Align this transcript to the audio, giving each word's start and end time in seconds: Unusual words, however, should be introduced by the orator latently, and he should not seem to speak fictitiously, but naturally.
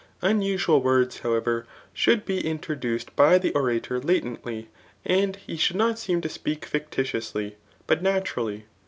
Unusual 0.23 0.81
words, 0.81 1.19
however, 1.19 1.67
should 1.93 2.25
be 2.25 2.43
introduced 2.43 3.15
by 3.15 3.37
the 3.37 3.53
orator 3.53 3.99
latently, 3.99 4.67
and 5.05 5.35
he 5.35 5.55
should 5.55 5.75
not 5.75 5.99
seem 5.99 6.21
to 6.21 6.27
speak 6.27 6.65
fictitiously, 6.65 7.55
but 7.85 8.01
naturally. 8.01 8.65